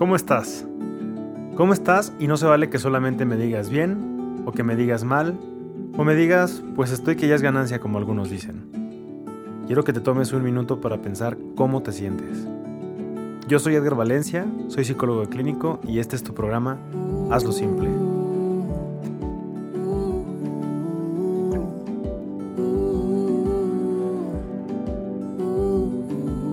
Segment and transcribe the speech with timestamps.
[0.00, 0.66] ¿Cómo estás?
[1.56, 2.14] ¿Cómo estás?
[2.18, 5.38] Y no se vale que solamente me digas bien, o que me digas mal,
[5.94, 9.62] o me digas, pues estoy que ya es ganancia como algunos dicen.
[9.66, 12.48] Quiero que te tomes un minuto para pensar cómo te sientes.
[13.46, 16.78] Yo soy Edgar Valencia, soy psicólogo clínico y este es tu programa
[17.30, 17.90] Hazlo Simple.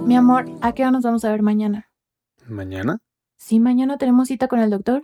[0.05, 1.87] Mi amor, ¿a qué hora nos vamos a ver mañana?
[2.45, 2.99] ¿Mañana?
[3.47, 5.03] Sí, mañana tenemos cita con el doctor.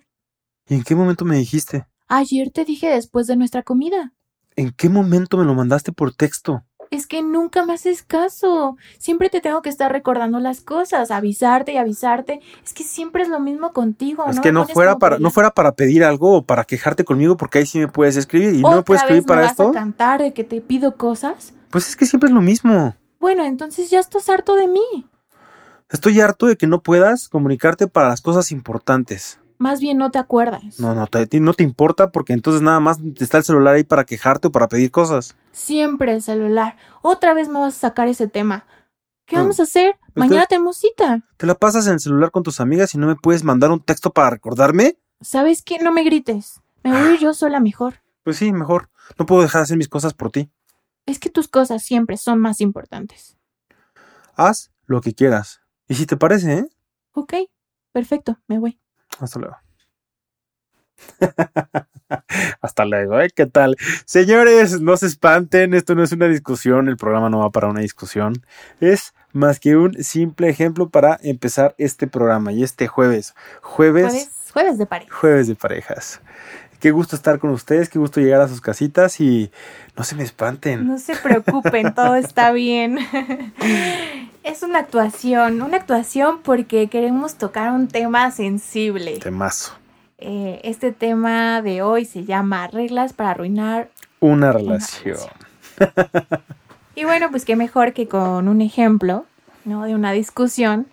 [0.68, 1.86] ¿Y en qué momento me dijiste?
[2.10, 4.12] Ayer te dije después de nuestra comida.
[4.58, 6.62] ¿En qué momento me lo mandaste por texto?
[6.92, 8.76] Es que nunca me haces caso.
[9.00, 12.42] Siempre te tengo que estar recordando las cosas, avisarte y avisarte.
[12.66, 14.26] Es que siempre es lo mismo contigo.
[14.28, 16.66] Es ¿no que me no fuera para que- no fuera para pedir algo o para
[16.66, 19.26] quejarte conmigo porque ahí sí me puedes escribir y no me ¿Otra puedes escribir vez
[19.26, 19.70] me para vas esto.
[19.70, 21.54] a cantar de que te pido cosas?
[21.70, 22.94] Pues es que siempre es lo mismo.
[23.22, 25.08] Bueno, entonces ya estás harto de mí.
[25.94, 29.40] Estoy harto de que no puedas comunicarte para las cosas importantes.
[29.60, 30.80] Más bien no te acuerdas.
[30.80, 34.04] No, no, te- no te importa porque entonces nada más está el celular ahí para
[34.04, 35.38] quejarte o para pedir cosas.
[35.52, 36.76] Siempre el celular.
[37.04, 38.66] Otra vez me vas a sacar ese tema.
[39.26, 39.44] ¿Qué No.
[39.44, 39.96] vamos a hacer?
[40.16, 41.22] Mañana tenemos cita.
[41.38, 43.80] ¿Te la pasas en el celular con tus amigas y no me puedes mandar un
[43.80, 44.98] texto para recordarme?
[45.22, 45.80] ¿Sabes qué?
[45.80, 46.60] No me grites.
[46.84, 48.02] Me voy yo sola mejor.
[48.24, 48.90] Pues sí, mejor.
[49.18, 50.50] No puedo dejar de hacer mis cosas por ti.
[51.06, 53.38] Es que tus cosas siempre son más importantes.
[54.36, 55.62] Haz lo que quieras.
[55.88, 56.66] Y si te parece, ¿eh?
[57.14, 57.34] Ok,
[57.92, 58.80] perfecto, me voy.
[59.20, 59.58] Hasta luego.
[62.62, 63.30] Hasta luego, ¿eh?
[63.36, 63.76] ¿Qué tal?
[64.06, 67.82] Señores, no se espanten, esto no es una discusión, el programa no va para una
[67.82, 68.46] discusión.
[68.80, 72.52] Es más que un simple ejemplo para empezar este programa.
[72.54, 75.16] Y este jueves, jueves, Jueves, jueves de pareja.
[75.16, 76.22] jueves de parejas.
[76.80, 79.52] Qué gusto estar con ustedes, qué gusto llegar a sus casitas y
[79.98, 80.86] no se me espanten.
[80.88, 83.00] No se preocupen, todo está bien.
[84.54, 89.18] Es una actuación, una actuación porque queremos tocar un tema sensible.
[89.18, 89.74] Temazo.
[90.20, 93.90] Eh, este tema de hoy se llama Reglas para arruinar.
[94.20, 95.18] Una relación.
[96.94, 99.26] Y bueno, pues qué mejor que con un ejemplo,
[99.66, 99.86] ¿no?
[99.86, 100.86] De una discusión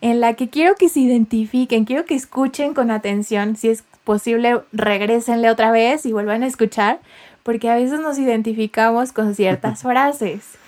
[0.00, 4.62] en la que quiero que se identifiquen, quiero que escuchen con atención, si es posible,
[4.72, 6.98] regresenle otra vez y vuelvan a escuchar,
[7.44, 10.58] porque a veces nos identificamos con ciertas frases.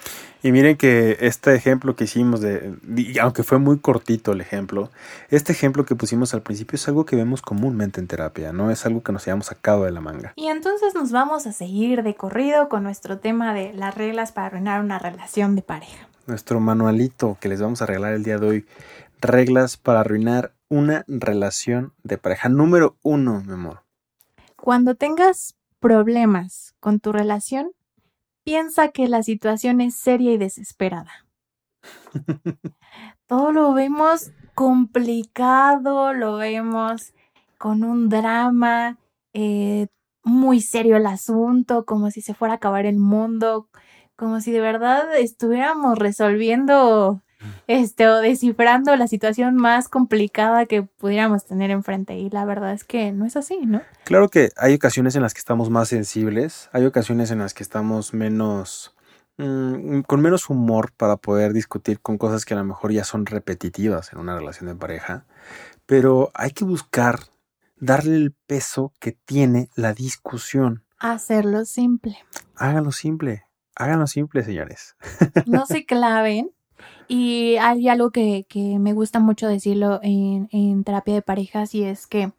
[0.42, 4.90] Y miren que este ejemplo que hicimos, de, y aunque fue muy cortito el ejemplo,
[5.30, 8.86] este ejemplo que pusimos al principio es algo que vemos comúnmente en terapia, no es
[8.86, 10.34] algo que nos hayamos sacado de la manga.
[10.36, 14.48] Y entonces nos vamos a seguir de corrido con nuestro tema de las reglas para
[14.48, 16.08] arruinar una relación de pareja.
[16.26, 18.66] Nuestro manualito que les vamos a regalar el día de hoy,
[19.20, 22.48] reglas para arruinar una relación de pareja.
[22.48, 23.82] Número uno, mi amor.
[24.56, 27.70] Cuando tengas problemas con tu relación,
[28.46, 31.26] piensa que la situación es seria y desesperada.
[33.26, 37.12] Todo lo vemos complicado, lo vemos
[37.58, 38.98] con un drama,
[39.32, 39.88] eh,
[40.22, 43.68] muy serio el asunto, como si se fuera a acabar el mundo,
[44.14, 47.22] como si de verdad estuviéramos resolviendo
[47.66, 52.16] este o descifrando la situación más complicada que pudiéramos tener enfrente.
[52.16, 53.82] Y la verdad es que no es así, ¿no?
[54.04, 57.62] Claro que hay ocasiones en las que estamos más sensibles, hay ocasiones en las que
[57.62, 58.94] estamos menos
[59.38, 63.26] mm, con menos humor para poder discutir con cosas que a lo mejor ya son
[63.26, 65.24] repetitivas en una relación de pareja,
[65.86, 67.20] pero hay que buscar
[67.76, 70.84] darle el peso que tiene la discusión.
[70.98, 72.18] Hacerlo simple.
[72.56, 74.96] Háganlo simple, háganlo simple, señores.
[75.46, 76.50] no se claven.
[77.08, 81.84] Y hay algo que, que me gusta mucho decirlo en, en terapia de parejas y
[81.84, 82.32] es que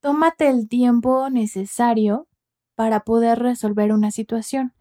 [0.00, 2.26] tómate el tiempo necesario
[2.74, 4.72] para poder resolver una situación.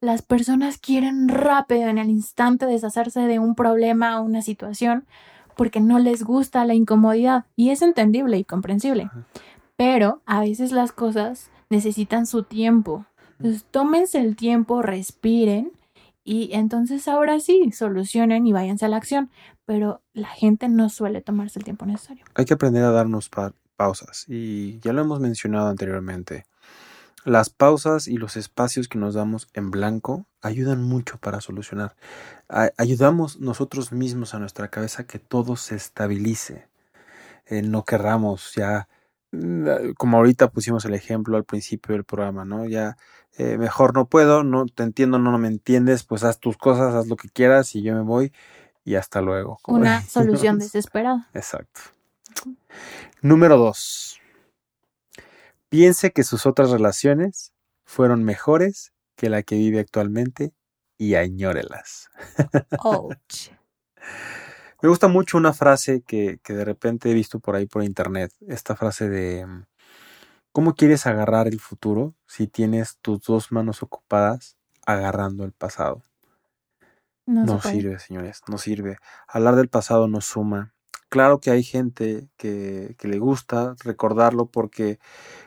[0.00, 5.06] Las personas quieren rápido, en el instante, deshacerse de un problema o una situación
[5.56, 9.10] porque no les gusta la incomodidad y es entendible y comprensible.
[9.76, 13.06] Pero a veces las cosas necesitan su tiempo.
[13.38, 15.72] Entonces, tómense el tiempo, respiren
[16.28, 19.30] y entonces ahora sí, solucionen y váyanse a la acción.
[19.64, 22.24] Pero la gente no suele tomarse el tiempo necesario.
[22.34, 26.44] Hay que aprender a darnos pa- pausas y ya lo hemos mencionado anteriormente.
[27.24, 31.94] Las pausas y los espacios que nos damos en blanco ayudan mucho para solucionar.
[32.76, 36.68] Ayudamos nosotros mismos a nuestra cabeza que todo se estabilice.
[37.46, 38.88] Eh, no querramos ya,
[39.32, 42.66] mm, como ahorita pusimos el ejemplo al principio del programa, ¿no?
[42.66, 42.96] Ya
[43.38, 46.92] eh, mejor no puedo, no te entiendo, no, no me entiendes, pues haz tus cosas,
[46.94, 48.32] haz lo que quieras y yo me voy
[48.84, 49.60] y hasta luego.
[49.66, 50.12] Una decimos.
[50.12, 51.28] solución desesperada.
[51.34, 51.80] Exacto.
[53.22, 54.20] Número dos.
[55.68, 57.52] Piense que sus otras relaciones
[57.84, 60.52] fueron mejores que la que vive actualmente
[60.96, 62.08] y añórelas.
[62.82, 63.50] Ouch.
[64.82, 68.32] Me gusta mucho una frase que, que de repente he visto por ahí por internet.
[68.48, 69.46] Esta frase de
[70.58, 76.02] ¿cómo quieres agarrar el futuro si tienes tus dos manos ocupadas agarrando el pasado?
[77.26, 78.96] No, sirve, señores, no sirve.
[79.28, 80.74] Hablar del pasado no suma.
[81.08, 84.98] Claro que hay gente que, que le gusta recordarlo porque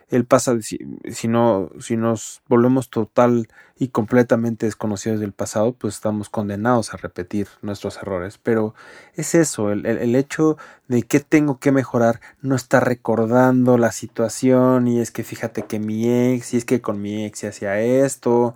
[0.09, 0.79] el pasado, si,
[1.11, 3.47] si no, si nos volvemos total
[3.77, 8.37] y completamente desconocidos del pasado, pues estamos condenados a repetir nuestros errores.
[8.39, 8.75] Pero
[9.15, 13.91] es eso, el, el- el hecho de que tengo que mejorar, no estar recordando la
[13.91, 17.47] situación y es que fíjate que mi ex, y es que con mi ex se
[17.49, 18.55] hacía esto,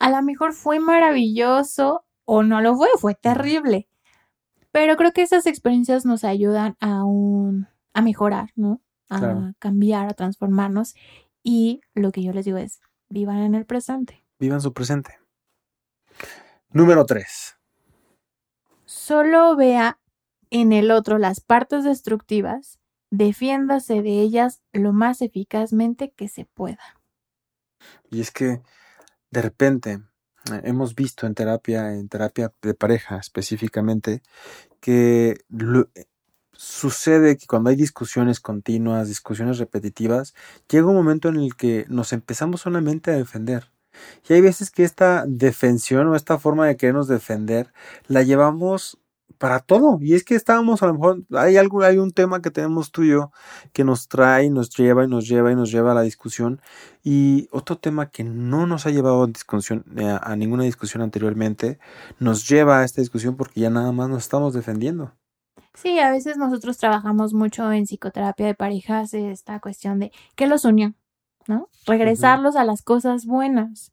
[0.00, 3.88] A lo mejor fue maravilloso o no lo fue, fue terrible.
[4.72, 8.80] Pero creo que esas experiencias nos ayudan a un, a mejorar, ¿no?
[9.08, 9.54] A Claro.
[9.58, 10.94] cambiar, a transformarnos.
[11.42, 14.24] Y lo que yo les digo es, vivan en el presente.
[14.38, 15.18] vivan su presente.
[16.70, 17.56] Número 3.
[18.84, 19.98] Solo vea
[20.50, 22.78] en el otro las partes destructivas,
[23.10, 26.80] defiéndase de ellas lo más eficazmente que se pueda.
[28.10, 28.62] Y es que
[29.30, 30.00] de repente
[30.62, 34.22] hemos visto en terapia, en terapia de pareja específicamente,
[34.80, 35.38] que
[35.94, 36.06] eh,
[36.52, 40.34] sucede que cuando hay discusiones continuas, discusiones repetitivas,
[40.68, 43.70] llega un momento en el que nos empezamos solamente a defender.
[44.28, 47.72] Y hay veces que esta defensión o esta forma de querernos defender
[48.08, 48.98] la llevamos
[49.42, 49.98] para todo.
[50.00, 53.02] Y es que estábamos a lo mejor, hay algo, hay un tema que tenemos tú
[53.02, 53.32] y yo
[53.72, 56.60] que nos trae, nos lleva y nos lleva y nos lleva a la discusión.
[57.02, 61.02] Y otro tema que no nos ha llevado a, discusión, eh, a, a ninguna discusión
[61.02, 61.80] anteriormente,
[62.20, 65.10] nos lleva a esta discusión porque ya nada más nos estamos defendiendo.
[65.74, 70.64] Sí, a veces nosotros trabajamos mucho en psicoterapia de parejas esta cuestión de qué los
[70.64, 70.94] unió,
[71.48, 71.68] ¿no?
[71.84, 73.90] Regresarlos a las cosas buenas.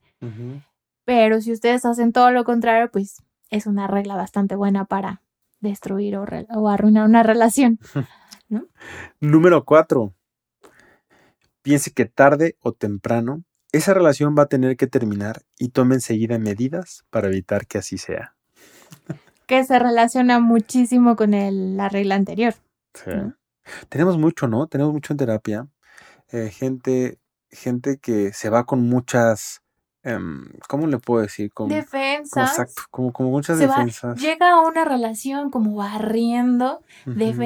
[1.05, 5.23] Pero si ustedes hacen todo lo contrario, pues es una regla bastante buena para
[5.59, 7.79] destruir o, arruinar una relación.
[9.19, 10.13] Número 4.
[11.61, 16.39] Piense que tarde o temprano esa relación va a tener que terminar y tome enseguida
[16.39, 18.35] medidas para evitar que así sea.
[19.45, 22.55] Que se relaciona muchísimo con el- la regla anterior.
[23.05, 23.35] ¿no?
[23.89, 24.67] Tenemos mucho, ¿no?
[24.67, 25.67] Tenemos mucho en terapia.
[26.31, 27.19] eh, gente,
[27.51, 29.61] gente que se va con muchas,
[30.03, 31.51] em, ¿cómo le puedo decir?
[31.53, 32.49] Como, Defensas.
[32.51, 34.19] exacto, como, como muchas va- defensas.
[34.21, 36.81] llega a una relación como barriendo,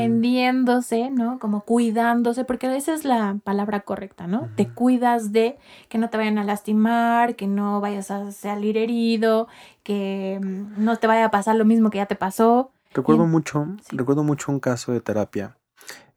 [0.08, 1.40] defendiéndose, ¿no?
[1.40, 4.50] Como cuidándose, porque esa es la palabra correcta, ¿no?
[4.56, 5.58] Te cuidas de
[5.90, 9.48] que no te vayan a lastimar, que no vayas a salir herido,
[9.84, 12.72] que mm, no te vaya a pasar lo mismo que ya te pasó.
[12.94, 13.98] Recuerdo mucho, Sí.
[13.98, 15.58] recuerdo mucho un caso de terapia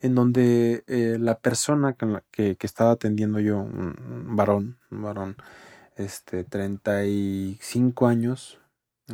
[0.00, 5.02] en donde eh, la persona con la que, que estaba atendiendo yo, un varón, un
[5.02, 5.36] varón,
[5.96, 8.60] este, 35 años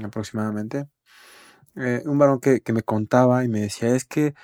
[0.03, 0.89] aproximadamente,
[1.77, 4.35] eh, un varón que, que me contaba y me decía, es que,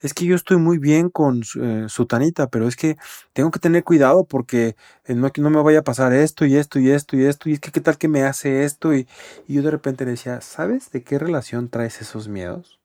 [0.00, 2.96] es que yo estoy muy bien con eh, Sutanita, pero es que
[3.32, 4.76] tengo que tener cuidado porque
[5.06, 7.54] eh, no, no me vaya a pasar esto y esto y esto y esto, y
[7.54, 9.08] es que qué tal que me hace esto, y,
[9.48, 12.80] yo de repente le decía, ¿sabes de qué relación traes esos miedos?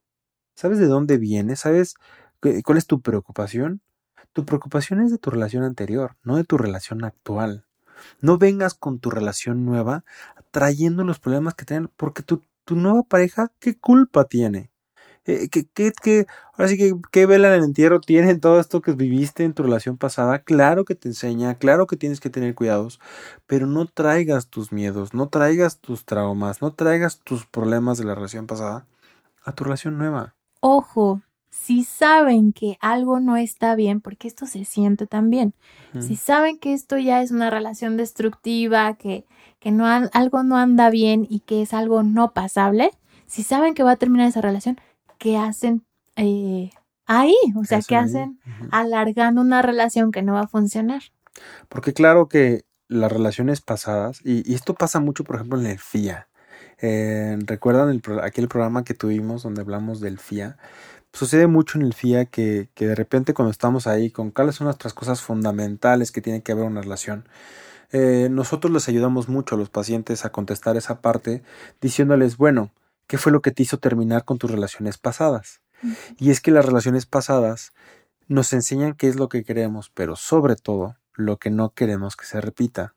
[0.55, 1.55] ¿Sabes de dónde viene?
[1.55, 1.95] ¿Sabes
[2.63, 3.81] cuál es tu preocupación?
[4.33, 7.65] Tu preocupación es de tu relación anterior, no de tu relación actual.
[8.21, 10.03] No vengas con tu relación nueva
[10.51, 14.71] trayendo los problemas que tienen, porque tu, tu nueva pareja, ¿qué culpa tiene?
[15.25, 18.91] Eh, ¿qué, ahora sí que, ¿qué vela en el entierro tiene en todo esto que
[18.91, 20.39] viviste en tu relación pasada?
[20.39, 22.99] Claro que te enseña, claro que tienes que tener cuidados,
[23.47, 28.15] pero no traigas tus miedos, no traigas tus traumas, no traigas tus problemas de la
[28.15, 28.85] relación pasada
[29.45, 30.35] a tu relación nueva.
[30.59, 31.21] Ojo,
[31.63, 35.53] si saben que algo no está bien, porque esto se siente también,
[35.97, 39.25] si saben que esto ya es una relación destructiva, que,
[39.59, 42.91] que no algo no anda bien y que es algo no pasable,
[43.27, 44.77] si saben que va a terminar esa relación,
[45.17, 45.85] ¿qué hacen
[46.17, 46.71] eh,
[47.05, 47.37] ahí?
[47.55, 51.01] O sea, ¿qué hacen alargando una relación que no va a funcionar?
[51.69, 55.79] Porque claro que las relaciones pasadas, y, y esto pasa mucho, por ejemplo, en el
[55.79, 56.27] FIA.
[56.81, 60.57] Eh, ¿Recuerdan el, aquel programa que tuvimos donde hablamos del FIA?
[61.13, 64.65] Sucede mucho en el FIA que, que de repente cuando estamos ahí con cuáles son
[64.65, 67.27] nuestras cosas fundamentales que tiene que haber una relación,
[67.91, 71.43] eh, nosotros les ayudamos mucho a los pacientes a contestar esa parte
[71.79, 72.71] diciéndoles, bueno,
[73.05, 75.61] ¿qué fue lo que te hizo terminar con tus relaciones pasadas?
[76.17, 77.73] Y es que las relaciones pasadas
[78.27, 82.25] nos enseñan qué es lo que queremos, pero sobre todo lo que no queremos que
[82.25, 82.95] se repita.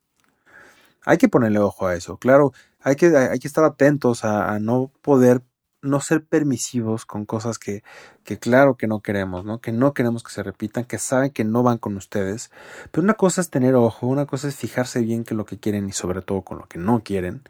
[1.05, 4.59] Hay que ponerle ojo a eso, claro, hay que, hay que estar atentos a, a
[4.59, 5.43] no poder,
[5.87, 7.83] no ser permisivos con cosas que,
[8.25, 9.61] que claro que no queremos, ¿no?
[9.61, 12.51] Que no queremos que se repitan, que saben que no van con ustedes.
[12.91, 15.89] Pero una cosa es tener ojo, una cosa es fijarse bien que lo que quieren
[15.89, 17.43] y sobre todo con lo que no quieren,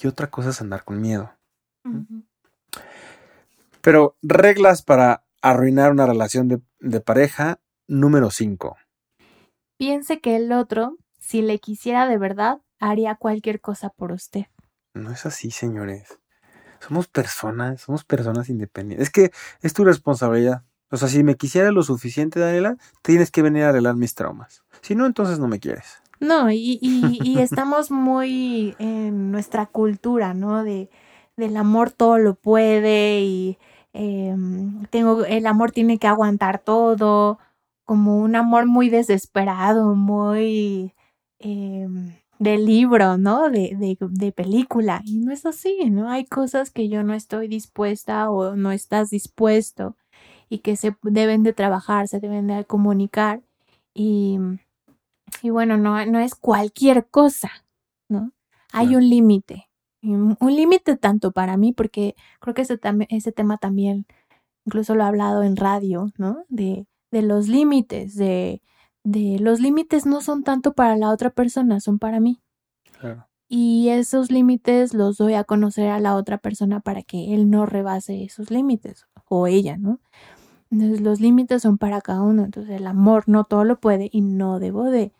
[0.00, 1.32] y otra cosa es andar con miedo.
[1.84, 2.22] Ujú.
[3.80, 8.76] Pero reglas para arruinar una relación de, de pareja número 5.
[9.76, 14.46] Piense que el otro, si le quisiera de verdad, haría cualquier cosa por usted.
[14.94, 16.18] No es así, señores.
[16.86, 19.08] Somos personas, somos personas independientes.
[19.08, 20.62] Es que es tu responsabilidad.
[20.90, 24.62] O sea, si me quisiera lo suficiente, Daniela, tienes que venir a arreglar mis traumas.
[24.82, 26.02] Si no, entonces no me quieres.
[26.20, 30.62] No, y, y, y estamos muy en nuestra cultura, ¿no?
[30.62, 30.90] De,
[31.36, 33.58] del amor todo lo puede y
[33.92, 37.38] em, tengo, el amor tiene que aguantar todo,
[37.84, 40.94] como un amor muy desesperado, muy
[41.38, 43.50] em, de libro, ¿no?
[43.50, 45.02] De, de, de, película.
[45.04, 46.10] Y no es así, ¿no?
[46.10, 49.96] Hay cosas que yo no estoy dispuesta o no estás dispuesto
[50.48, 53.42] y que se deben de trabajar, se deben de comunicar.
[53.94, 54.38] Y,
[55.42, 57.50] y bueno, no, no es cualquier cosa,
[58.08, 58.32] ¿no?
[58.72, 59.68] Hay un límite.
[60.02, 64.06] Un límite tanto para mí, porque creo que ese, ese tema también,
[64.66, 66.44] incluso lo he hablado en radio, ¿no?
[66.48, 68.62] De, de los límites, de,
[69.04, 72.40] de los límites no son tanto para la otra persona, son para mí.
[72.98, 73.26] Claro.
[73.48, 77.66] Y esos límites los doy a conocer a la otra persona para que él no
[77.66, 80.00] rebase esos límites, o ella, ¿no?
[80.70, 84.22] Entonces los límites son para cada uno, entonces el amor no todo lo puede y
[84.22, 85.12] no debo de,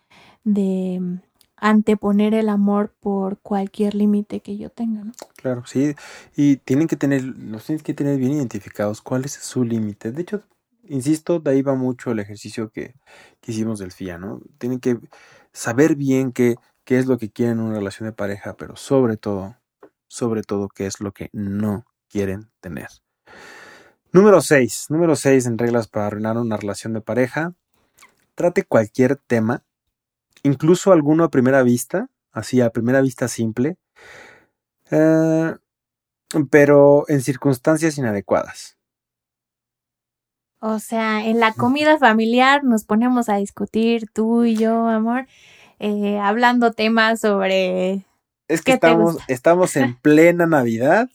[0.43, 1.19] de
[1.57, 5.11] anteponer el amor por cualquier límite que yo tenga, ¿no?
[5.35, 5.95] Claro, sí,
[6.35, 10.11] y tienen que tener, los tienes que tener bien identificados cuál es su límite.
[10.11, 10.41] De hecho,
[10.83, 12.95] insisto, de ahí va mucho el ejercicio que,
[13.41, 14.41] que hicimos del FIA, ¿no?
[14.57, 14.99] Tienen que
[15.51, 19.17] saber bien qué, qué es lo que quieren en una relación de pareja, pero sobre
[19.17, 19.57] todo,
[20.07, 22.89] sobre todo, qué es lo que no quieren tener.
[24.11, 24.87] Número 6.
[24.89, 27.55] Número 6 en reglas para arruinar una relación de pareja.
[28.35, 29.63] Trate cualquier tema,
[30.43, 33.77] incluso alguno a primera vista, así a primera vista simple,
[34.91, 35.55] eh,
[36.49, 38.77] pero en circunstancias inadecuadas.
[40.65, 45.27] O sea, en la comida familiar nos ponemos a discutir tú y yo, amor,
[45.79, 48.05] eh, hablando temas sobre...
[48.47, 51.09] Es que estamos, estamos en plena Navidad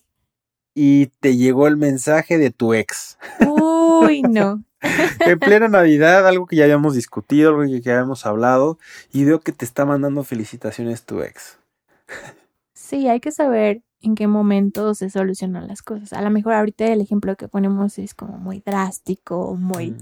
[0.75, 3.17] y te llegó el mensaje de tu ex.
[3.40, 4.62] Uy, no.
[5.21, 8.78] en plena Navidad, algo que ya habíamos discutido, algo que ya habíamos hablado,
[9.14, 11.59] y veo que te está mandando felicitaciones tu ex.
[12.75, 16.12] Sí, hay que saber en qué momento se solucionan las cosas.
[16.12, 19.97] A lo mejor ahorita el ejemplo que ponemos es como muy drástico, muy mm.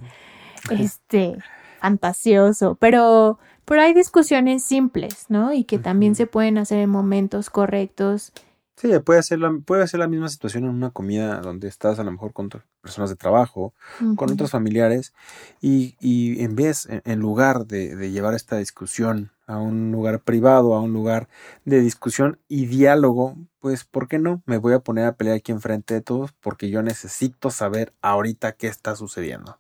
[0.81, 1.37] este
[1.81, 5.53] fantasioso, pero pero hay discusiones simples, ¿no?
[5.53, 8.33] Y que también se pueden hacer en momentos correctos
[8.77, 12.05] Sí, puede ser, la, puede ser la misma situación en una comida donde estás a
[12.05, 12.51] lo mejor con
[12.83, 13.73] personas de trabajo,
[14.17, 15.15] con otros familiares,
[15.63, 20.75] y, y en vez, en, lugar de, de, llevar esta discusión a un lugar privado,
[20.75, 21.29] a un lugar
[21.65, 24.43] de discusión y diálogo, pues, ¿por qué no?
[24.47, 28.53] Me voy a poner a pelear aquí enfrente de todos porque yo necesito saber ahorita
[28.53, 29.59] qué está sucediendo.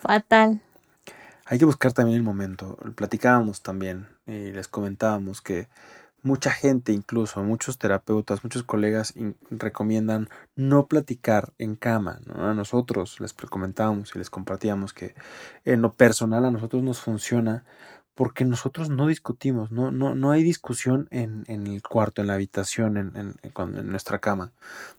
[0.00, 0.60] Fatal.
[1.46, 2.76] Hay que buscar también el momento.
[2.96, 5.68] Platicábamos también y les comentábamos que
[6.24, 9.14] mucha gente, incluso muchos terapeutas, muchos colegas
[9.50, 12.18] recomiendan no platicar en cama.
[12.24, 12.48] ¿no?
[12.48, 15.14] A nosotros les comentábamos y les compartíamos que
[15.66, 17.64] en lo personal a nosotros nos funciona
[18.14, 22.34] porque nosotros no discutimos, no, no, no hay discusión en, en, el cuarto, en la
[22.34, 24.52] habitación, en, en, en, nuestra cama.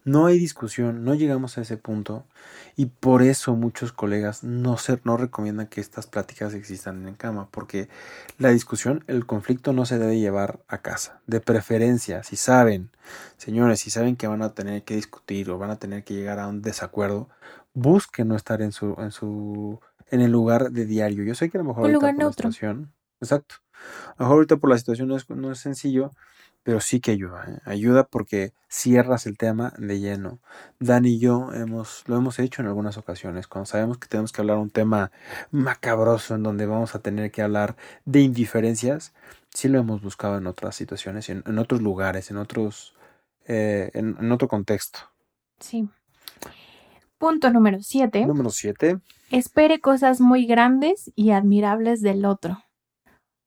[0.04, 2.26] No hay discusión, no llegamos a ese punto
[2.76, 7.48] y por eso muchos colegas no, se, no recomiendan que estas pláticas existan en cama,
[7.52, 7.88] porque
[8.38, 11.22] la discusión, el conflicto no se debe llevar a casa.
[11.26, 12.90] De preferencia, si saben,
[13.38, 16.40] señores, si saben que van a tener que discutir o van a tener que llegar
[16.40, 17.30] a un desacuerdo,
[17.74, 19.80] busquen no estar en su, en su,
[20.10, 21.24] en el lugar de diario.
[21.24, 22.50] Yo sé que a lo mejor un lugar neutro.
[23.26, 23.56] Exacto.
[24.12, 26.12] A lo mejor ahorita por la situación no es, no es sencillo,
[26.64, 27.46] pero sí que ayuda.
[27.48, 27.60] ¿eh?
[27.66, 30.40] Ayuda porque cierras el tema de lleno.
[30.80, 34.42] Dan y yo hemos, lo hemos hecho en algunas ocasiones, cuando sabemos que tenemos que
[34.42, 35.12] hablar un tema
[35.52, 39.14] macabroso en donde vamos a tener que hablar de indiferencias,
[39.54, 42.96] sí lo hemos buscado en otras situaciones, en, en otros lugares, en otros,
[43.46, 45.00] eh, en, en otro contexto.
[45.60, 45.88] Sí.
[47.20, 48.26] Punto número siete.
[48.26, 49.00] Número siete.
[49.30, 52.65] Espere cosas muy grandes y admirables del otro.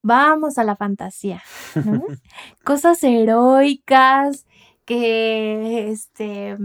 [0.03, 1.43] Vamos a la fantasía.
[1.75, 2.05] ¿no?
[2.65, 4.47] cosas heroicas,
[4.85, 6.57] que este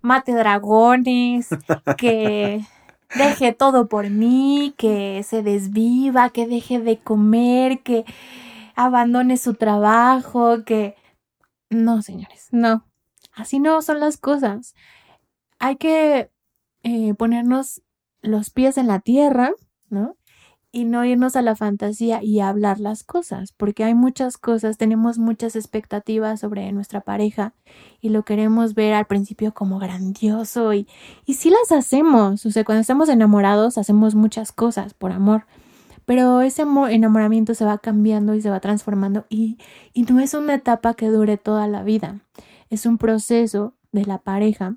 [0.00, 1.48] mate dragones,
[1.98, 2.64] que
[3.14, 8.04] deje todo por mí, que se desviva, que deje de comer, que
[8.74, 10.94] abandone su trabajo, que
[11.70, 12.86] no, señores, no.
[13.32, 14.74] Así no son las cosas.
[15.58, 16.30] Hay que
[16.82, 17.82] eh, ponernos
[18.22, 19.52] los pies en la tierra,
[19.88, 20.16] ¿no?
[20.74, 25.18] Y no irnos a la fantasía y hablar las cosas, porque hay muchas cosas, tenemos
[25.18, 27.54] muchas expectativas sobre nuestra pareja
[28.00, 30.88] y lo queremos ver al principio como grandioso y,
[31.24, 35.46] y sí las hacemos, o sea, cuando estamos enamorados hacemos muchas cosas por amor,
[36.06, 39.58] pero ese enamoramiento se va cambiando y se va transformando y,
[39.92, 42.18] y no es una etapa que dure toda la vida,
[42.68, 44.74] es un proceso de la pareja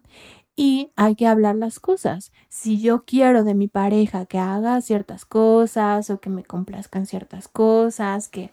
[0.58, 2.34] y hay que hablar las cosas.
[2.50, 7.48] Si yo quiero de mi pareja que haga ciertas cosas o que me complazcan ciertas
[7.48, 8.50] cosas, que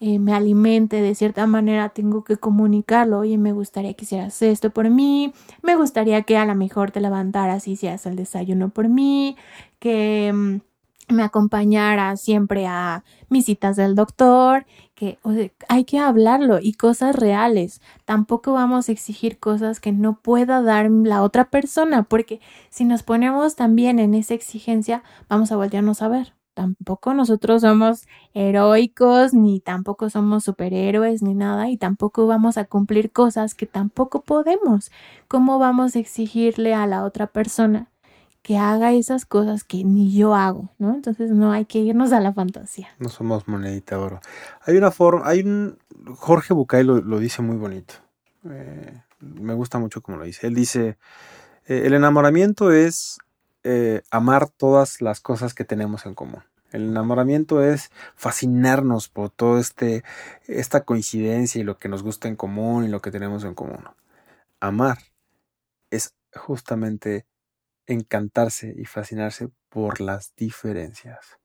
[0.00, 3.20] eh, me alimente de cierta manera, tengo que comunicarlo.
[3.20, 5.32] Oye, me gustaría que hicieras esto por mí.
[5.62, 9.36] Me gustaría que a lo mejor te levantaras y hicieras el desayuno por mí.
[9.78, 10.60] Que mm,
[11.14, 14.66] me acompañara siempre a mis citas del doctor,
[15.68, 17.80] hay que hablarlo y cosas reales.
[18.04, 23.02] Tampoco vamos a exigir cosas que no pueda dar la otra persona, porque si nos
[23.02, 26.34] ponemos también en esa exigencia, vamos a voltearnos a ver.
[26.54, 33.12] Tampoco nosotros somos heroicos, ni tampoco somos superhéroes, ni nada, y tampoco vamos a cumplir
[33.12, 34.90] cosas que tampoco podemos.
[35.28, 37.90] ¿Cómo vamos a exigirle a la otra persona
[38.42, 40.94] que haga esas cosas que ni yo hago, ¿no?
[40.94, 42.88] Entonces no hay que irnos a la fantasía.
[42.98, 44.20] No somos monedita oro.
[44.62, 45.78] Hay una forma, hay un,
[46.16, 47.94] Jorge Bucay lo, dice muy bonito.
[48.48, 50.46] Eh, me gusta mucho como lo dice.
[50.46, 50.96] Él dice,
[51.66, 53.18] eh, el enamoramiento es
[53.62, 56.42] eh, amar todas las cosas que tenemos en común.
[56.72, 60.04] El enamoramiento es fascinarnos por todo este
[60.46, 63.84] esta coincidencia y lo que nos gusta en común y lo que tenemos en común.
[64.60, 64.98] Amar
[65.90, 67.26] es justamente
[67.86, 71.40] encantarse y fascinarse por las diferencias.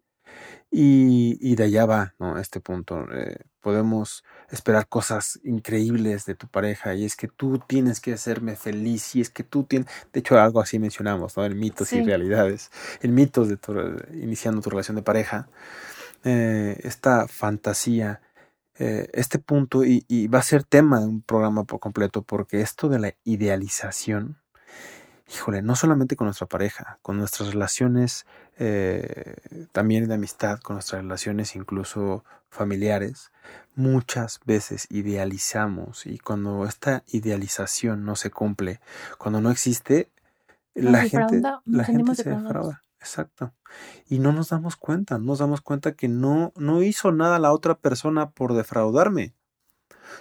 [0.72, 2.38] Y, de allá va, ¿no?
[2.38, 3.06] Este punto.
[3.14, 8.56] Eh, podemos esperar cosas increíbles de tu pareja y es que tú tienes que hacerme
[8.56, 11.46] feliz y es que tú tienes, de hecho algo así mencionamos, ¿no?
[11.46, 13.74] El mitos y realidades, el mitos de tu,
[14.14, 15.48] iniciando tu relación de pareja,
[16.26, 18.22] eh, esta fantasía,
[18.78, 22.62] eh, este punto y, y va a ser tema de un programa por completo porque
[22.62, 24.38] esto de la idealización,
[25.28, 28.26] híjole, no solamente con nuestra pareja, con nuestras relaciones
[28.58, 29.36] eh,
[29.72, 33.32] también de amistad, con nuestras relaciones incluso familiares,
[33.76, 38.80] muchas veces idealizamos y cuando esta idealización no se cumple,
[39.18, 40.12] cuando no existe,
[40.74, 42.82] la gente, la gente se defrauda.
[43.00, 43.54] Exacto.
[44.10, 47.76] Y no nos damos cuenta, nos damos cuenta que no, no hizo nada la otra
[47.76, 49.34] persona por defraudarme.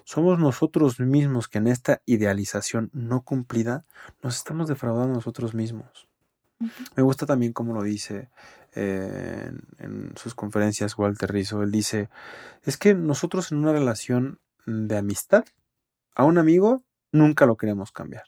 [0.04, 3.84] Somos nosotros mismos que en esta idealización no cumplida
[4.22, 6.08] nos estamos defraudando nosotros mismos.
[6.96, 8.30] Me gusta también como lo dice
[8.74, 11.62] eh, en, sus conferencias Walter Rizzo.
[11.62, 12.08] Él dice,
[12.62, 15.44] es que nosotros en una relación de amistad,
[16.14, 18.24] a un amigo nunca lo queremos cambiar.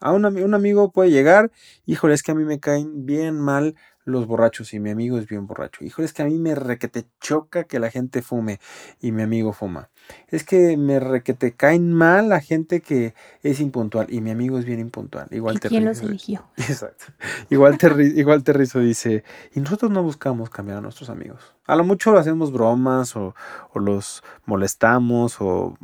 [0.00, 1.50] A un, un amigo puede llegar,
[1.86, 3.74] híjole, es que a mí me caen bien mal
[4.06, 5.84] los borrachos y mi amigo es bien borracho.
[5.84, 8.60] Hijo, es que a mí me requete choca que la gente fume
[9.00, 9.90] y mi amigo fuma.
[10.28, 14.64] Es que me requete caen mal la gente que es impuntual y mi amigo es
[14.64, 15.26] bien impuntual.
[15.32, 16.46] Igual ¿Y ¿Quién los eligió?
[16.56, 17.06] Exacto.
[17.50, 17.78] Igual,
[18.14, 21.56] igual Terrizo dice, y nosotros no buscamos cambiar a nuestros amigos.
[21.66, 23.34] A lo mucho hacemos bromas o,
[23.72, 25.76] o los molestamos o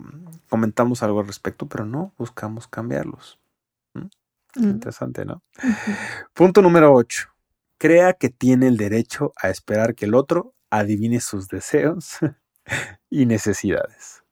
[0.49, 3.41] comentamos algo al respecto, pero no buscamos cambiarlos.
[3.95, 4.07] ¿Mm?
[4.55, 4.71] Mm.
[4.71, 5.43] Interesante, ¿no?
[6.35, 7.32] Punto número 8
[7.83, 12.19] crea que tiene el derecho a esperar que el otro adivine sus deseos
[13.11, 14.23] y necesidades.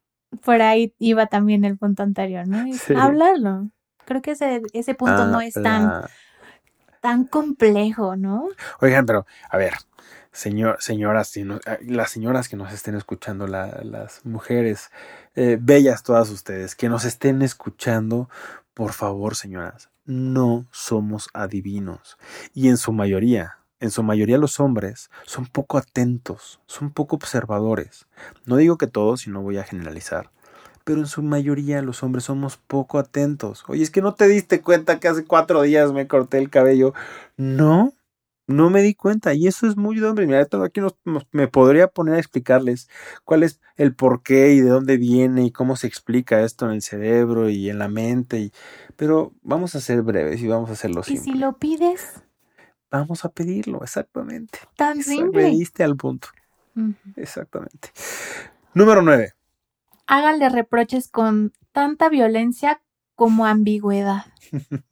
[0.41, 2.65] Por ahí iba también el punto anterior, ¿no?
[2.97, 3.69] Hablarlo.
[4.05, 6.05] Creo que ese, ese punto no es tan,
[7.01, 8.47] tan complejo, ¿no?
[8.79, 9.73] Oigan, pero a ver,
[10.31, 11.33] señor, señoras,
[11.65, 14.91] ah, las señoras que nos estén escuchando, las mujeres
[15.35, 18.29] eh, bellas todas ustedes, que nos estén escuchando,
[18.73, 22.17] por favor, señoras, no somos adivinos.
[22.53, 28.07] Y en su mayoría, en su mayoría los hombres son poco atentos, son poco observadores.
[28.45, 30.29] No digo que todos, y no voy a generalizar,
[30.83, 33.63] pero en su mayoría los hombres somos poco atentos.
[33.67, 36.93] Oye, es que no te diste cuenta que hace cuatro días me corté el cabello.
[37.37, 37.93] No,
[38.47, 40.27] no me di cuenta y eso es muy de hombre.
[40.27, 40.81] Mira, aquí
[41.31, 42.89] me podría poner a explicarles
[43.23, 46.71] cuál es el por qué y de dónde viene y cómo se explica esto en
[46.71, 48.39] el cerebro y en la mente.
[48.39, 48.51] Y,
[48.95, 51.21] pero vamos a ser breves y vamos a hacerlo simple.
[51.21, 52.23] ¿Y si lo pides?
[52.89, 54.59] Vamos a pedirlo, exactamente.
[54.75, 55.45] Tan simple.
[55.45, 56.27] Diste al punto.
[57.15, 57.91] Exactamente.
[58.73, 59.33] Número nueve.
[60.07, 62.81] Háganle reproches con tanta violencia
[63.15, 64.25] como ambigüedad.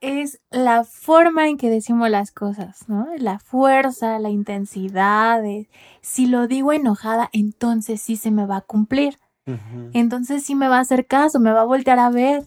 [0.00, 3.06] es la forma en que decimos las cosas, ¿no?
[3.18, 5.42] La fuerza, la intensidad.
[6.00, 9.18] si lo digo enojada, entonces sí se me va a cumplir.
[9.94, 12.46] Entonces sí me va a hacer caso, me va a voltear a ver.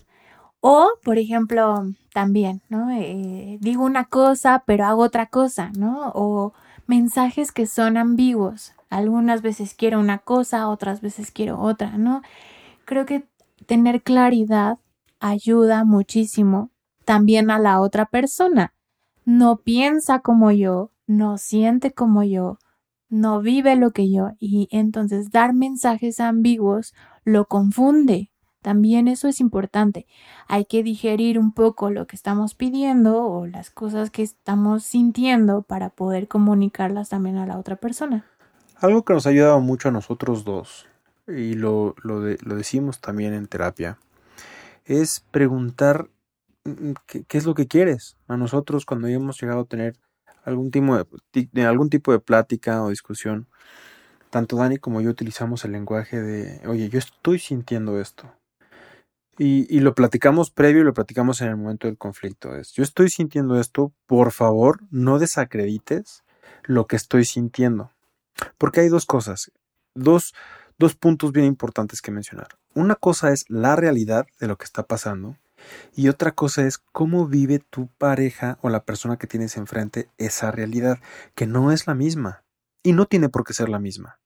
[0.60, 2.92] O, por ejemplo, también, ¿no?
[2.92, 6.12] Eh, digo una cosa, pero hago otra cosa, ¿no?
[6.14, 6.54] O
[6.86, 8.74] mensajes que son ambiguos.
[8.92, 12.22] Algunas veces quiero una cosa, otras veces quiero otra, ¿no?
[12.86, 13.26] Creo que
[13.66, 14.78] tener claridad
[15.20, 16.70] ayuda muchísimo
[17.06, 18.74] también a la otra persona.
[19.26, 22.60] No piensa como yo, no siente como yo,
[23.10, 28.32] no vive lo que yo y entonces dar mensajes ambiguos lo confunde.
[28.62, 30.06] También eso es importante.
[30.48, 35.64] Hay que digerir un poco lo que estamos pidiendo o las cosas que estamos sintiendo
[35.64, 38.26] para poder comunicarlas también a la otra persona.
[38.78, 40.88] Algo que nos ha ayudado mucho a nosotros dos,
[41.28, 43.98] y lo, lo, decimos también en terapia,
[44.86, 46.08] es preguntar
[47.06, 48.18] qué, qué, es lo que quieres.
[48.28, 49.96] A nosotros cuando hemos llegado a tener
[50.44, 53.48] algún tipo de, algún tipo de plática o discusión,
[54.30, 58.34] tanto Dani como yo utilizamos el lenguaje de, oye, yo estoy sintiendo esto.
[59.38, 62.56] Y, y, lo platicamos previo y lo platicamos en el momento del conflicto.
[62.56, 66.24] Es, yo estoy sintiendo esto, por favor, no desacredites
[66.64, 67.92] lo que estoy sintiendo.
[68.58, 69.52] Porque hay dos cosas,
[69.96, 70.34] dos,
[70.78, 72.50] dos puntos bien importantes que mencionar.
[72.76, 75.38] Una cosa es la realidad de lo que está pasando
[75.96, 80.52] y otra cosa es cómo vive tu pareja o la persona que tienes enfrente esa
[80.52, 81.00] realidad,
[81.36, 82.44] que no es la misma
[82.84, 84.20] y no tiene por qué ser la misma.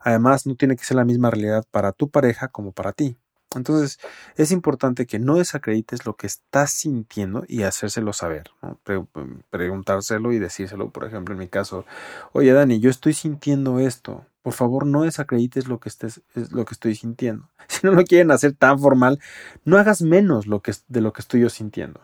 [0.00, 3.16] Además, no tiene que ser la misma realidad para tu pareja como para ti.
[3.54, 3.98] Entonces,
[4.36, 8.78] es importante que no desacredites lo que estás sintiendo y hacérselo saber, ¿no?
[8.84, 9.04] Pre
[9.50, 11.84] preguntárselo y decírselo, por ejemplo, en mi caso,
[12.32, 16.74] oye Dani, yo estoy sintiendo esto, por favor no desacredites lo que, estés, lo que
[16.74, 17.48] estoy sintiendo.
[17.68, 19.20] Si no lo quieren hacer tan formal,
[19.64, 22.00] no hagas menos lo que, de lo que estoy yo sintiendo.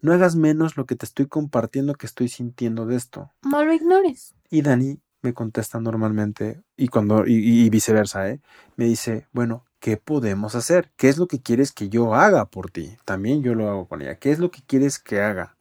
[0.00, 3.30] No hagas menos lo que te estoy compartiendo que estoy sintiendo de esto.
[3.42, 4.34] No lo ignores.
[4.50, 8.40] Y Dani me contesta normalmente y cuando y, y viceversa, ¿eh?
[8.76, 10.92] Me dice, bueno, ¿qué podemos hacer?
[10.96, 12.96] ¿Qué es lo que quieres que yo haga por ti?
[13.04, 14.18] También yo lo hago con ella.
[14.18, 15.56] ¿Qué es lo que quieres que haga?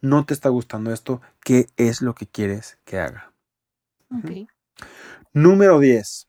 [0.00, 3.32] No te está gustando esto, ¿qué es lo que quieres que haga?
[4.18, 4.48] Okay.
[5.32, 6.28] Número 10.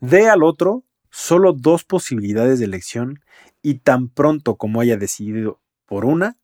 [0.00, 3.20] Dé al otro solo dos posibilidades de elección
[3.62, 6.36] y tan pronto como haya decidido por una,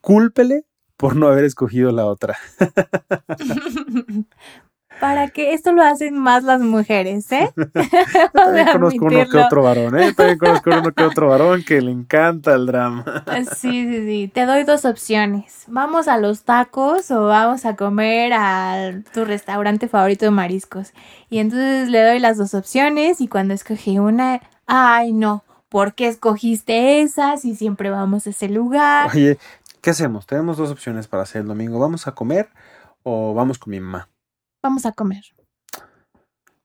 [0.00, 2.36] cúlpele por no haber escogido la otra.
[5.00, 7.50] Para que esto lo hacen más las mujeres, ¿eh?
[8.32, 10.12] También conozco uno que otro varón, ¿eh?
[10.12, 13.24] También conozco uno que otro varón que le encanta el drama.
[13.56, 14.30] Sí, sí, sí.
[14.32, 15.64] Te doy dos opciones.
[15.68, 20.92] Vamos a los tacos o vamos a comer a tu restaurante favorito de mariscos.
[21.30, 26.08] Y entonces le doy las dos opciones y cuando escogí una, ay no, ¿por qué
[26.08, 29.08] escogiste esa si siempre vamos a ese lugar?
[29.10, 29.38] Oye,
[29.80, 30.26] ¿qué hacemos?
[30.26, 31.78] Tenemos dos opciones para hacer el domingo.
[31.78, 32.50] ¿Vamos a comer
[33.02, 34.08] o vamos con mi mamá?
[34.62, 35.24] Vamos a comer.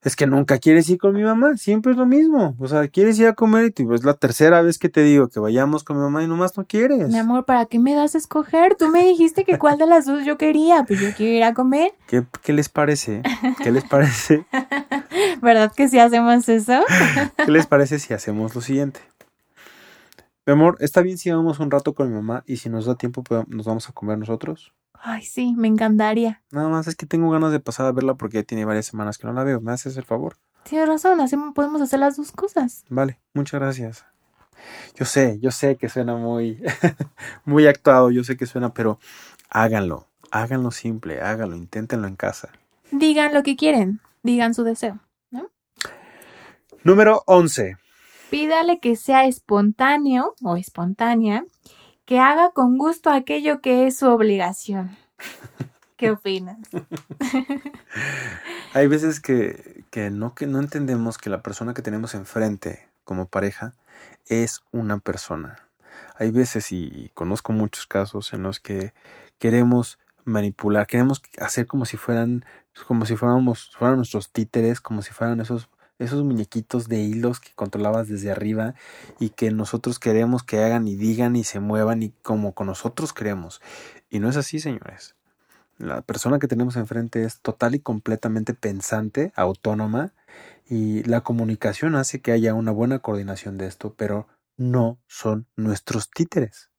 [0.06, 2.56] Es que nunca quieres ir con mi mamá, siempre es lo mismo.
[2.60, 5.40] O sea, quieres ir a comer y es la tercera vez que te digo que
[5.40, 7.08] vayamos con mi mamá y nomás no quieres.
[7.08, 8.76] Mi amor, ¿para qué me das a escoger?
[8.76, 11.56] Tú me dijiste que cuál de las dos yo quería, pues yo quiero ir a
[11.56, 11.96] comer.
[12.08, 13.24] ¿Qué, qué les parece?
[13.64, 14.46] ¿Qué les parece?
[15.42, 16.84] ¿Verdad que si hacemos eso?
[17.44, 19.00] ¿Qué les parece si hacemos lo siguiente?
[20.46, 22.94] Mi amor, ¿está bien si vamos un rato con mi mamá y si nos da
[22.94, 24.72] tiempo nos vamos a comer nosotros?
[25.08, 26.42] Ay, sí, me encantaría.
[26.50, 29.20] Nada más es que tengo ganas de pasar a verla porque ya tiene varias semanas
[29.20, 29.62] que no la veo.
[29.62, 30.38] ¿Me haces el favor?
[30.64, 32.84] Tienes razón, hacemos, podemos hacer las dos cosas.
[32.90, 34.06] Vale, muchas gracias.
[34.96, 36.60] Yo sé, yo sé que suena muy,
[37.46, 38.98] muy actuado, yo sé que suena, pero
[39.48, 42.50] háganlo, háganlo simple, háganlo, inténtenlo en casa.
[42.90, 44.98] Digan lo que quieren, digan su deseo,
[45.30, 45.52] ¿no?
[46.84, 47.78] Número 11.
[48.32, 51.46] Pídale que sea espontáneo o espontánea
[52.06, 54.96] que haga con gusto aquello que es su obligación.
[55.98, 56.58] ¿Qué opinas?
[58.74, 63.28] Hay veces que, que, no, que no entendemos que la persona que tenemos enfrente como
[63.28, 63.74] pareja
[64.28, 65.60] es una persona.
[66.18, 68.94] Hay veces, y conozco muchos casos en los que
[69.40, 72.44] queremos manipular, queremos hacer como si fueran,
[72.88, 77.52] como si fuéramos, fueran nuestros títeres, como si fueran esos esos muñequitos de hilos que
[77.56, 78.76] controlabas desde arriba
[79.20, 83.14] y que nosotros queremos que hagan y digan y se muevan y como con nosotros
[83.14, 83.62] queremos.
[84.10, 85.16] Y no es así, señores.
[85.78, 90.14] La persona que tenemos enfrente es total y completamente pensante, autónoma,
[90.68, 94.28] y la comunicación hace que haya una buena coordinación de esto, pero
[94.58, 96.70] no son nuestros títeres.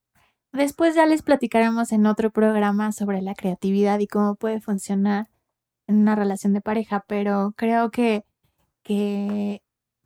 [0.52, 5.28] Después ya les platicaremos en otro programa sobre la creatividad y cómo puede funcionar
[5.86, 8.24] en una relación de pareja, pero creo que
[8.86, 9.62] que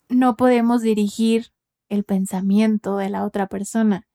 [0.08, 1.52] no podemos dirigir
[1.90, 4.08] el pensamiento de la otra persona.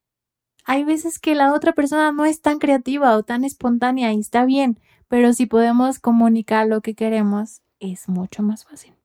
[0.63, 4.43] Hay veces que la otra persona no es tan creativa o tan espontánea y está
[4.43, 8.95] bien, pero si podemos comunicar lo que queremos, es mucho más fácil.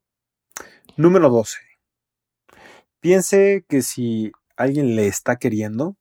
[0.97, 1.59] Número 12.
[2.99, 5.95] Piense que si alguien le está queriendo,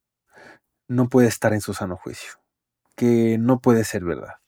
[0.88, 2.32] no puede estar en su sano juicio,
[2.96, 4.39] que no puede ser verdad.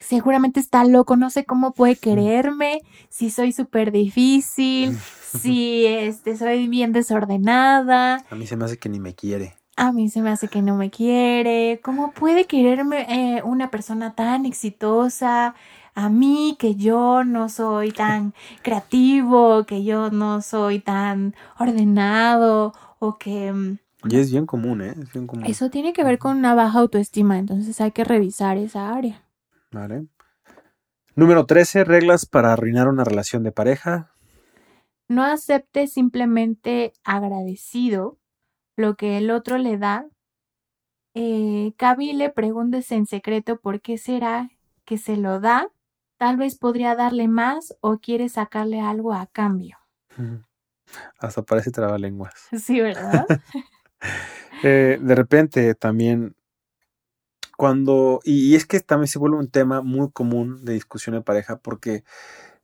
[0.00, 4.98] Seguramente está loco, no sé cómo puede quererme, si soy súper difícil,
[5.40, 8.24] si este, soy bien desordenada.
[8.30, 9.54] A mí se me hace que ni me quiere.
[9.76, 11.80] A mí se me hace que no me quiere.
[11.82, 15.54] ¿Cómo puede quererme eh, una persona tan exitosa?
[15.94, 23.16] A mí que yo no soy tan creativo, que yo no soy tan ordenado o
[23.16, 23.52] que...
[23.52, 24.94] Mm, y es bien común, ¿eh?
[24.98, 25.44] Es bien común.
[25.46, 29.22] Eso tiene que ver con una baja autoestima, entonces hay que revisar esa área.
[29.70, 30.06] Vale.
[31.14, 34.14] Número 13, reglas para arruinar una relación de pareja.
[35.08, 38.18] No acepte simplemente agradecido
[38.76, 40.06] lo que el otro le da.
[41.14, 44.50] Eh, Cabile, pregúntese en secreto por qué será
[44.84, 45.68] que se lo da.
[46.16, 49.78] Tal vez podría darle más o quiere sacarle algo a cambio.
[51.18, 52.34] Hasta parece trabalenguas.
[52.58, 53.26] Sí, ¿verdad?
[54.62, 56.36] Eh, de repente también
[57.60, 61.58] cuando, y, es que también se vuelve un tema muy común de discusión de pareja
[61.58, 62.04] porque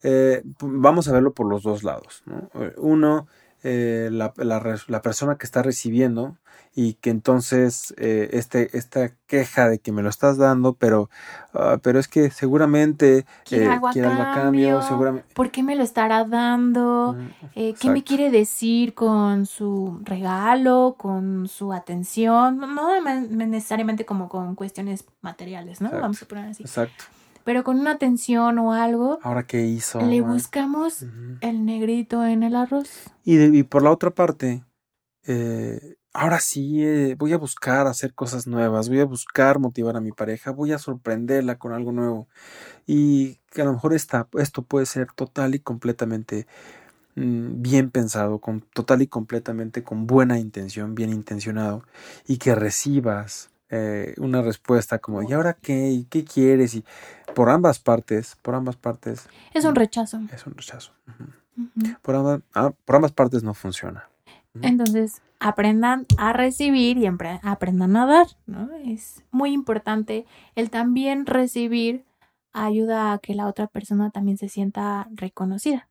[0.03, 2.25] eh, vamos a verlo por los dos lados.
[2.55, 3.27] Eh, uno,
[3.69, 6.37] eh, la, la, persona que está recibiendo
[6.73, 11.11] y que entonces eh, este, esta queja de que me lo estás dando, pero,
[11.53, 15.35] uh, pero es que seguramente quiere eh, algo, a cambio, seguramente...
[15.35, 17.17] ¿Por qué me lo estará dando?
[17.57, 22.59] eh, ¿Qué me quiere decir con su regalo, con su atención?
[22.59, 25.91] No necesariamente como con cuestiones materiales, ¿no?
[25.91, 26.63] Vamos a poner así.
[26.63, 27.05] Exacto
[27.47, 29.21] pero con una atención o algo.
[29.23, 30.01] Ahora qué hizo.
[30.01, 31.05] Le buscamos
[31.41, 32.89] el negrito en el arroz.
[33.23, 34.65] Y, y por la otra parte,
[35.29, 40.01] eh, ahora sí, eh, voy a buscar hacer cosas nuevas, voy a buscar motivar a
[40.01, 42.27] mi pareja, voy a sorprenderla con algo nuevo.
[42.85, 46.49] Y que a lo mejor esta, esto puede ser total y completamente
[47.15, 51.85] mm, bien pensado, con total y completamente con buena intención, bien intencionado,
[52.27, 56.05] y que recibas eh, una respuesta como ¿y ahora qué?
[56.09, 56.75] qué quieres?
[56.75, 56.85] Y
[57.35, 59.29] por ambas partes, por ambas partes.
[59.53, 60.21] Es un rechazo.
[60.33, 60.93] Es un rechazo.
[62.03, 64.09] por, ambas, ah, por ambas partes no funciona.
[64.63, 68.71] Entonces, aprendan a recibir y aprendan a dar, ¿no?
[68.85, 72.05] Es muy importante el también recibir
[72.53, 75.89] ayuda a que la otra persona también se sienta reconocida.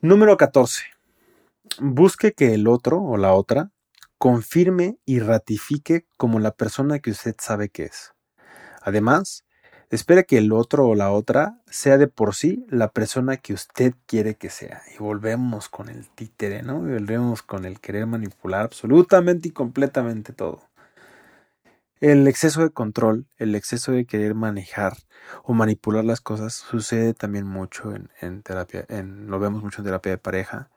[0.00, 0.84] Número 14.
[1.80, 3.70] Busque que el otro o la otra
[4.20, 8.12] confirme y ratifique como la persona que usted sabe que es.
[8.82, 9.44] Además,
[9.90, 13.92] Espera que el otro o la otra sea de por sí la persona que usted
[14.06, 14.82] quiere que sea.
[14.94, 16.88] Y volvemos con el títere, ¿no?
[16.88, 20.62] Y volvemos con el querer manipular absolutamente y completamente todo.
[21.98, 24.96] El exceso de control, el exceso de querer manejar
[25.42, 29.86] o manipular las cosas sucede también mucho en, en terapia, en, lo vemos mucho en
[29.86, 30.70] terapia de pareja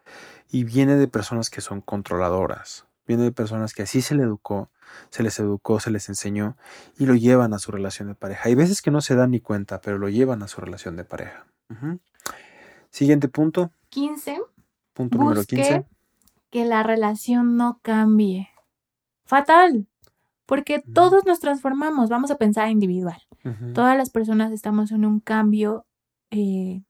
[0.49, 4.69] y viene de personas que son controladoras, viene de personas que así se le educó,
[5.09, 6.57] se les educó, se les enseñó
[6.97, 8.49] y lo llevan a su relación de pareja.
[8.49, 11.03] Hay veces que no se dan ni cuenta, pero lo llevan a su relación de
[11.03, 11.45] pareja.
[12.89, 13.71] Siguiente punto.
[13.89, 14.39] 15.
[14.93, 15.85] Punto número 15.
[16.49, 18.49] Que la relación no cambie.
[19.25, 19.87] Fatal.
[20.45, 23.21] Porque todos nos transformamos, vamos a pensar individual.
[23.73, 25.85] Todas las personas estamos en un cambio
[26.31, 26.83] eh,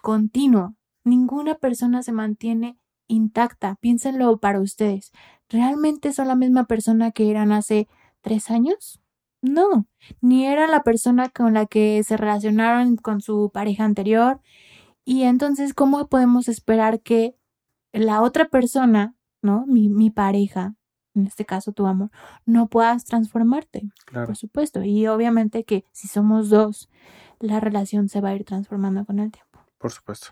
[0.00, 0.74] continuo.
[1.04, 3.76] Ninguna persona se mantiene intacta.
[3.80, 5.12] Piénsenlo para ustedes.
[5.50, 7.88] ¿Realmente son la misma persona que eran hace
[8.22, 9.00] tres años?
[9.42, 9.86] No,
[10.20, 14.40] ni era la persona con la que se relacionaron con su pareja anterior.
[15.04, 17.34] Y entonces, ¿cómo podemos esperar que
[17.92, 19.64] la otra persona, ¿no?
[19.66, 20.74] Mi, mi pareja,
[21.14, 22.10] en este caso tu amor,
[22.44, 23.90] no puedas transformarte?
[24.04, 24.26] Claro.
[24.26, 24.84] Por supuesto.
[24.84, 26.90] Y obviamente que si somos dos,
[27.38, 29.58] la relación se va a ir transformando con el tiempo.
[29.78, 30.28] Por supuesto.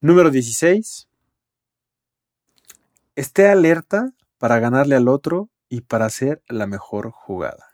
[0.00, 1.07] Número 16
[3.18, 7.66] Esté alerta para ganarle al otro y para hacer la mejor jugada.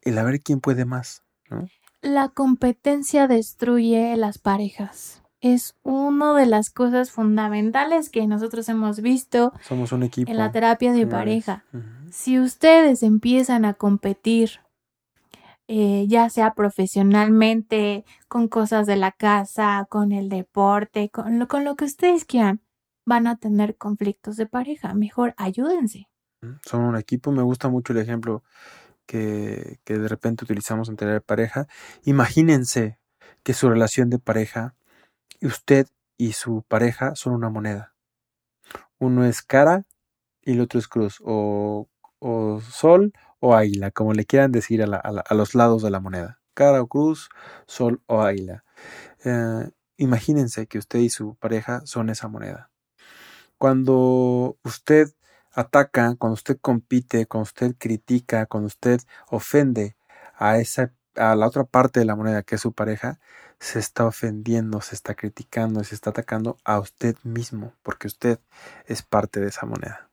[0.00, 1.68] El a ver quién puede más, ¿no?
[2.02, 5.24] La competencia destruye las parejas.
[5.40, 10.30] Es una de las cosas fundamentales que nosotros hemos visto Somos un equipo.
[10.30, 11.64] en la terapia de pareja.
[12.12, 14.60] Si ustedes empiezan a competir,
[15.66, 21.64] eh, ya sea profesionalmente, con cosas de la casa, con el deporte, con lo, con
[21.64, 22.60] lo que ustedes quieran,
[23.04, 24.94] van a tener conflictos de pareja.
[24.94, 26.08] Mejor ayúdense.
[26.62, 27.32] Son un equipo.
[27.32, 28.42] Me gusta mucho el ejemplo
[29.06, 31.66] que, que de repente utilizamos en tener pareja.
[32.04, 32.98] Imagínense
[33.42, 34.74] que su relación de pareja,
[35.42, 35.86] usted
[36.16, 37.94] y su pareja son una moneda.
[38.98, 39.86] Uno es cara
[40.42, 44.96] y el otro es cruz, o, o sol o águila, como le quieran decir a,
[44.96, 46.40] a, los lados de la moneda.
[46.54, 47.30] Cara o cruz,
[47.66, 48.64] sol o águila.
[49.24, 52.69] Eh, imagínense que usted y su pareja son esa moneda.
[53.60, 55.12] Cuando usted
[55.52, 59.96] ataca, cuando usted compite, cuando usted critica, cuando usted ofende
[60.38, 63.18] a esa a la otra parte de la moneda que es su pareja,
[63.58, 68.38] se está ofendiendo, se está criticando, se está atacando a usted mismo, porque usted
[68.86, 70.08] es parte de esa moneda.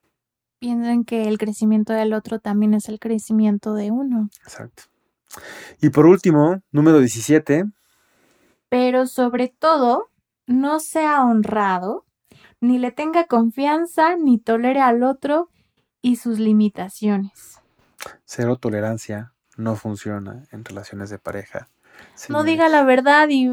[0.59, 4.29] Piensen que el crecimiento del otro también es el crecimiento de uno.
[4.43, 4.83] Exacto.
[5.79, 7.63] Y por último, número 17.
[8.67, 10.09] Pero sobre todo,
[10.47, 12.06] no sea honrado,
[12.59, 15.49] ni le tenga confianza, ni tolere al otro
[16.01, 17.59] y sus limitaciones.
[18.25, 21.67] Cero tolerancia no funciona en relaciones de pareja.
[22.29, 23.49] No diga la verdad y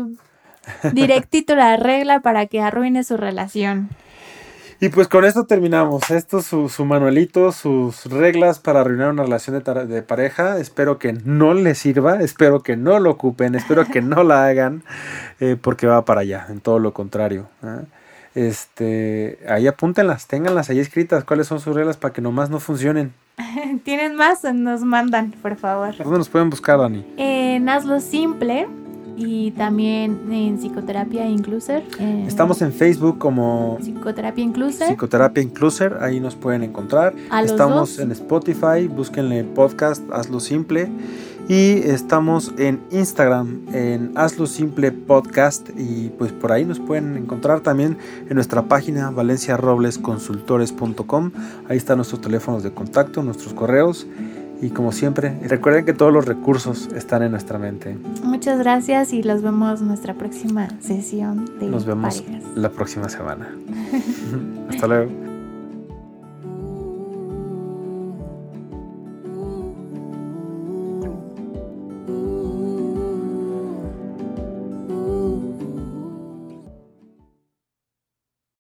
[0.93, 3.89] directito la regla para que arruine su relación.
[4.81, 6.11] Y pues con esto terminamos.
[6.11, 10.59] Esto es su, manualito, sus reglas para arruinar una relación de, pareja.
[10.59, 14.83] Espero que no les sirva, espero que no lo ocupen, espero que no la hagan,
[15.41, 17.49] eh, porque va para allá, en todo lo contrario.
[17.63, 17.85] ¿eh?
[18.35, 23.13] Este, ahí apúntenlas, ténganlas ahí escritas, cuáles son sus reglas para que nomás no funcionen.
[23.85, 24.43] ¿Tienen más?
[24.45, 25.97] Nos mandan, por favor.
[25.97, 27.05] ¿Dónde nos pueden buscar, Dani?
[27.17, 28.67] En Hazlo Simple
[29.17, 31.85] y también en Psicoterapia Incluser.
[32.27, 34.89] Estamos en Facebook como Psicoterapia Incluser.
[34.89, 37.15] Psicoterapia Incluser, ahí nos pueden encontrar.
[37.45, 40.89] Estamos en Spotify, búsquenle podcast Hazlo Simple.
[41.49, 45.69] Y estamos en Instagram, en Hazlo Simple Podcast.
[45.77, 51.33] Y pues por ahí nos pueden encontrar también en nuestra página valenciaroblesconsultores.com.
[51.69, 54.07] Ahí están nuestros teléfonos de contacto, nuestros correos.
[54.63, 57.99] Y como siempre, recuerden que todos los recursos están en nuestra mente.
[58.23, 63.55] Muchas gracias y los vemos en nuestra próxima sesión de Nos vemos la próxima semana.
[64.71, 65.34] Hasta luego.